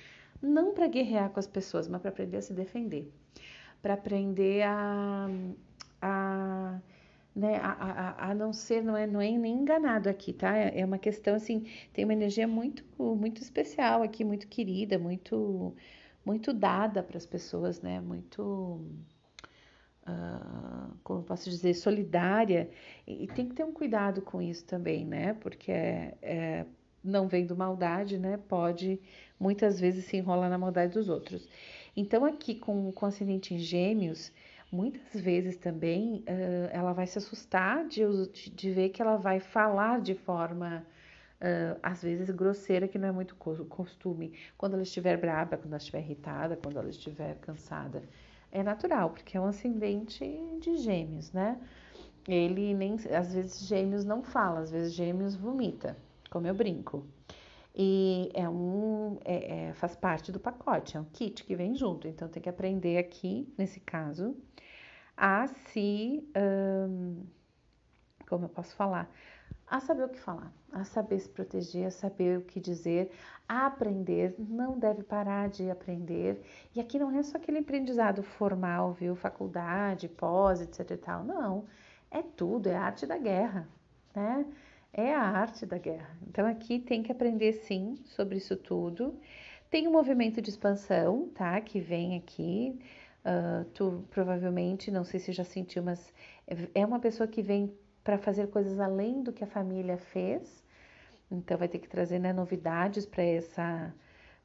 [0.41, 3.11] Não para guerrear com as pessoas, mas para aprender a se defender.
[3.81, 5.29] Para aprender a,
[6.01, 6.79] a,
[7.35, 10.57] né, a, a, a, não ser, não é, não é nem enganado aqui, tá?
[10.57, 15.75] É, é uma questão assim, tem uma energia muito, muito especial aqui, muito querida, muito
[16.27, 18.01] muito dada para as pessoas, né?
[18.01, 18.81] Muito,
[20.05, 22.69] uh, como posso dizer, solidária.
[23.07, 25.35] E, e, tem que ter um cuidado com isso também, né?
[25.35, 26.65] Porque é, é,
[27.01, 28.37] não vendo maldade, né?
[28.49, 28.99] Pode
[29.39, 31.47] muitas vezes se enrolar na maldade dos outros.
[31.95, 34.33] Então, aqui com, com ascendente em gêmeos,
[34.69, 38.01] muitas vezes também uh, ela vai se assustar de,
[38.33, 40.85] de, de ver que ela vai falar de forma
[41.41, 45.77] uh, às vezes grosseira, que não é muito costume, quando ela estiver brava, quando ela
[45.77, 48.03] estiver irritada, quando ela estiver cansada.
[48.51, 50.25] É natural, porque é um ascendente
[50.61, 51.59] de gêmeos, né?
[52.27, 55.97] Ele nem, às vezes gêmeos não fala, às vezes gêmeos vomita,
[56.29, 57.05] como eu brinco.
[57.75, 62.07] E é um, é, é, faz parte do pacote, é um kit que vem junto.
[62.07, 64.35] Então tem que aprender aqui, nesse caso,
[65.15, 66.27] a se,
[68.27, 69.09] como eu posso falar,
[69.69, 73.11] a saber o que falar, a saber se proteger, a saber o que dizer,
[73.47, 76.41] a aprender, não deve parar de aprender.
[76.73, 79.15] E aqui não é só aquele aprendizado formal, viu?
[79.15, 81.23] Faculdade, pós, etc e tal.
[81.23, 81.65] Não,
[82.09, 83.67] é tudo, é a arte da guerra,
[84.15, 84.45] né?
[84.93, 86.17] É a arte da guerra.
[86.27, 89.19] Então aqui tem que aprender sim sobre isso tudo.
[89.69, 91.59] Tem um movimento de expansão, tá?
[91.59, 92.79] Que vem aqui.
[93.25, 96.13] Uh, tu provavelmente, não sei se já sentiu, mas
[96.73, 97.73] é uma pessoa que vem
[98.07, 100.63] para fazer coisas além do que a família fez.
[101.29, 103.93] Então vai ter que trazer né, novidades para essa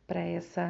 [0.05, 0.67] para essa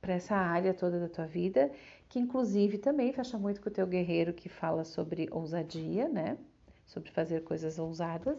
[0.00, 1.70] para essa área toda da tua vida,
[2.08, 6.38] que inclusive também fecha muito com o teu guerreiro que fala sobre ousadia, né?
[6.86, 8.38] Sobre fazer coisas ousadas.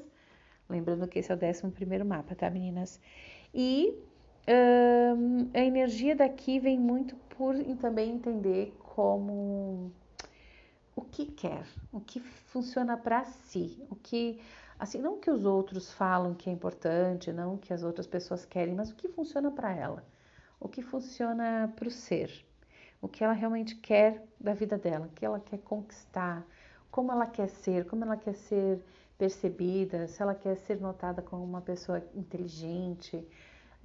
[0.67, 2.99] Lembrando que esse é o décimo primeiro mapa, tá, meninas?
[3.53, 3.93] E
[5.53, 9.91] a energia daqui vem muito por também entender como
[10.99, 14.41] o que quer, o que funciona para si, o que
[14.77, 18.75] assim não que os outros falam que é importante, não que as outras pessoas querem,
[18.75, 20.03] mas o que funciona para ela,
[20.59, 22.45] o que funciona para o ser,
[23.01, 26.45] o que ela realmente quer da vida dela, o que ela quer conquistar,
[26.91, 28.83] como ela quer ser, como ela quer ser
[29.17, 33.25] percebida, se ela quer ser notada como uma pessoa inteligente,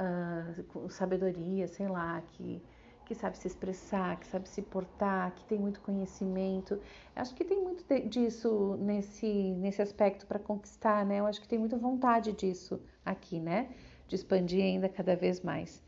[0.01, 2.61] uh, com sabedoria, sei lá, que
[3.05, 6.81] que sabe se expressar, que sabe se portar, que tem muito conhecimento.
[7.15, 11.21] Acho que tem muito disso nesse, nesse aspecto para conquistar, né?
[11.21, 13.69] Eu acho que tem muita vontade disso aqui, né?
[14.09, 15.83] De expandir ainda cada vez mais.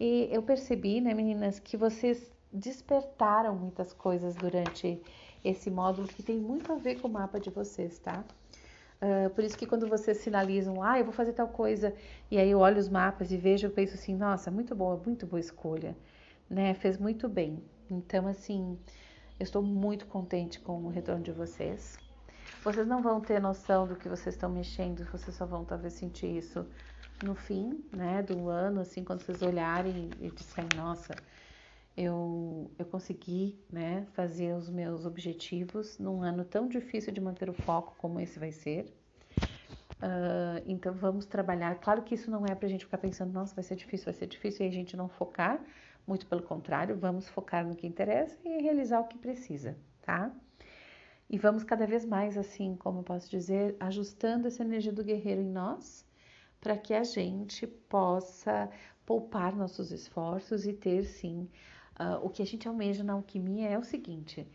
[0.00, 5.00] E eu percebi, né, meninas, que vocês despertaram muitas coisas durante
[5.44, 8.24] esse módulo que tem muito a ver com o mapa de vocês, tá?
[9.02, 11.94] Uh, por isso que quando vocês sinalizam, ah, eu vou fazer tal coisa,
[12.30, 15.26] e aí eu olho os mapas e vejo, eu penso assim, nossa, muito boa, muito
[15.26, 15.94] boa escolha
[16.54, 16.72] né?
[16.74, 17.62] Fez muito bem.
[17.90, 18.78] Então, assim,
[19.38, 21.98] eu estou muito contente com o retorno de vocês.
[22.62, 26.34] Vocês não vão ter noção do que vocês estão mexendo, vocês só vão talvez sentir
[26.34, 26.66] isso
[27.22, 31.14] no fim, né, do ano, assim, quando vocês olharem e disserem, nossa,
[31.96, 37.52] eu, eu consegui, né, fazer os meus objetivos num ano tão difícil de manter o
[37.52, 38.86] foco como esse vai ser.
[39.94, 41.76] Uh, então vamos trabalhar.
[41.76, 44.14] Claro que isso não é para a gente ficar pensando, nossa, vai ser difícil, vai
[44.14, 45.60] ser difícil, e a gente não focar,
[46.06, 50.30] muito pelo contrário, vamos focar no que interessa e realizar o que precisa, tá?
[51.28, 55.40] E vamos cada vez mais, assim, como eu posso dizer, ajustando essa energia do guerreiro
[55.40, 56.06] em nós,
[56.60, 58.70] para que a gente possa
[59.04, 61.48] poupar nossos esforços e ter, sim,
[61.98, 64.46] uh, o que a gente almeja na alquimia é o seguinte: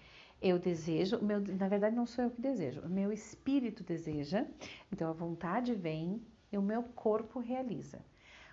[0.41, 4.45] eu desejo, meu, na verdade não sou eu que desejo, o meu espírito deseja,
[4.91, 7.99] então a vontade vem e o meu corpo realiza.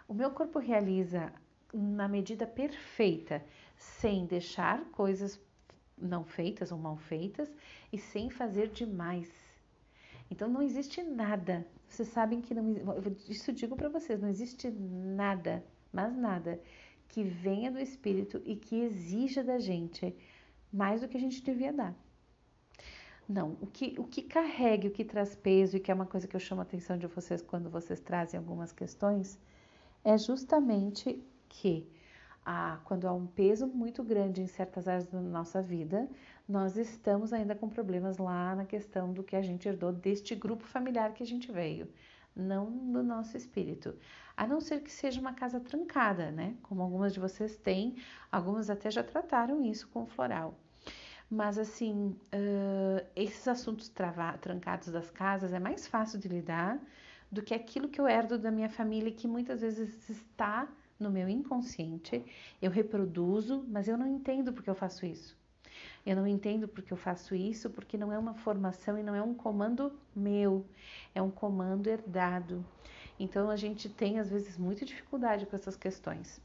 [0.09, 1.33] O meu corpo realiza
[1.77, 3.45] na medida perfeita,
[3.77, 5.41] sem deixar coisas
[5.97, 7.51] não feitas ou mal feitas
[7.93, 9.31] e sem fazer demais.
[10.31, 11.67] Então não existe nada.
[11.89, 12.75] Vocês sabem que não
[13.29, 16.61] isso digo para vocês, não existe nada, mas nada
[17.09, 20.15] que venha do espírito e que exija da gente
[20.73, 21.95] mais do que a gente devia dar.
[23.29, 26.29] Não, o que, o que carrega, o que traz peso, e que é uma coisa
[26.29, 29.39] que eu chamo a atenção de vocês quando vocês trazem algumas questões,
[30.05, 31.89] é justamente que
[32.45, 36.09] ah, quando há um peso muito grande em certas áreas da nossa vida,
[36.49, 40.65] nós estamos ainda com problemas lá na questão do que a gente herdou deste grupo
[40.65, 41.89] familiar que a gente veio,
[42.37, 43.97] não do nosso espírito.
[44.37, 46.55] A não ser que seja uma casa trancada, né?
[46.63, 47.97] Como algumas de vocês têm,
[48.31, 50.55] algumas até já trataram isso com floral.
[51.29, 56.79] Mas assim, uh, esses assuntos trancados das casas é mais fácil de lidar
[57.33, 61.29] do que aquilo que eu herdo da minha família que muitas vezes está no meu
[61.29, 62.25] inconsciente,
[62.61, 65.37] eu reproduzo, mas eu não entendo porque eu faço isso.
[66.05, 69.23] Eu não entendo porque eu faço isso, porque não é uma formação e não é
[69.23, 70.65] um comando meu,
[71.15, 72.65] é um comando herdado.
[73.19, 76.41] Então a gente tem às vezes muita dificuldade com essas questões.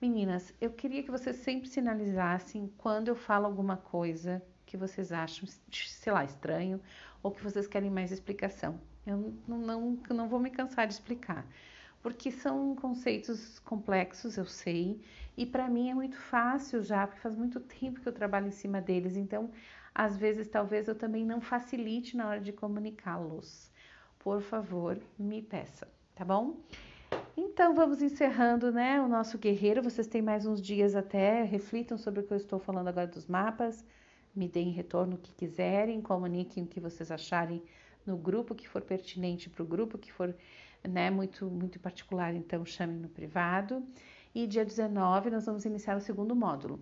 [0.00, 5.48] Meninas, eu queria que vocês sempre sinalizassem quando eu falo alguma coisa que vocês acham,
[5.70, 6.80] sei lá, estranho
[7.22, 8.80] ou que vocês querem mais explicação.
[9.06, 11.44] Eu não, não, não vou me cansar de explicar
[12.02, 15.00] porque são conceitos complexos, eu sei,
[15.36, 18.52] e para mim é muito fácil já, porque faz muito tempo que eu trabalho em
[18.52, 19.50] cima deles, então
[19.94, 23.70] às vezes talvez eu também não facilite na hora de comunicá-los.
[24.18, 26.60] Por favor, me peça, tá bom?
[27.36, 29.82] Então vamos encerrando, né, o nosso guerreiro.
[29.82, 33.26] Vocês têm mais uns dias até, reflitam sobre o que eu estou falando agora dos
[33.26, 33.84] mapas,
[34.34, 37.62] me deem retorno o que quiserem, comuniquem o que vocês acharem
[38.06, 40.34] no grupo que for pertinente para o grupo que for
[40.88, 43.84] né, muito, muito particular, então chame no privado.
[44.34, 46.80] E dia 19 nós vamos iniciar o segundo módulo.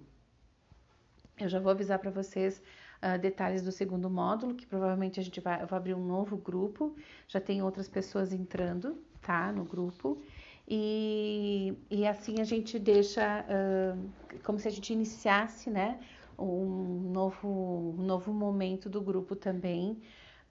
[1.39, 2.61] Eu já vou avisar para vocês
[3.03, 6.97] uh, detalhes do segundo módulo, que provavelmente a gente vai, vai abrir um novo grupo,
[7.27, 10.21] já tem outras pessoas entrando, tá, no grupo.
[10.67, 15.99] E, e assim a gente deixa uh, como se a gente iniciasse, né,
[16.39, 19.99] um novo, um novo momento do grupo também,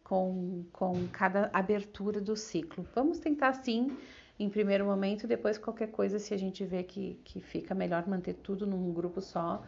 [0.08, 2.88] com, com cada abertura do ciclo.
[2.96, 3.98] Vamos tentar sim
[4.40, 8.36] em primeiro momento, depois qualquer coisa, se a gente vê que, que fica melhor manter
[8.36, 9.62] tudo num grupo só,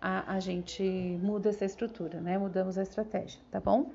[0.00, 0.82] a, a gente
[1.22, 2.36] muda essa estrutura, né?
[2.36, 3.92] Mudamos a estratégia, tá bom?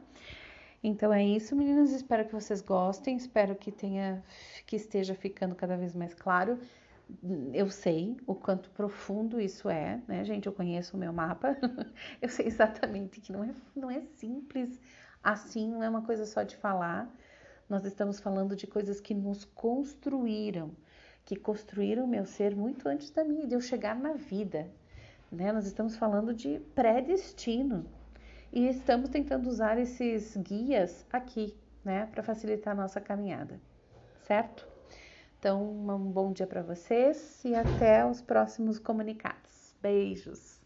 [0.82, 1.92] Então é isso, meninas.
[1.92, 3.18] Espero que vocês gostem.
[3.18, 4.24] Espero que tenha,
[4.66, 6.58] que esteja ficando cada vez mais claro.
[7.52, 10.46] Eu sei o quanto profundo isso é, né, gente?
[10.46, 11.58] Eu conheço o meu mapa.
[12.22, 14.80] eu sei exatamente que não é, não é simples
[15.24, 17.10] assim, não é uma coisa só de falar.
[17.70, 20.72] Nós estamos falando de coisas que nos construíram,
[21.24, 24.68] que construíram o meu ser muito antes da minha, de eu chegar na vida,
[25.32, 25.52] né?
[25.52, 27.86] Nós estamos falando de predestino
[28.52, 31.56] e estamos tentando usar esses guias aqui,
[31.86, 33.60] né, para facilitar a nossa caminhada,
[34.24, 34.68] certo?
[35.40, 39.74] Então, um bom dia para vocês e até os próximos comunicados.
[39.82, 40.59] Beijos!